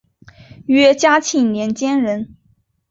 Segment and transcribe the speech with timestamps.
[0.65, 2.35] 约嘉庆年间人。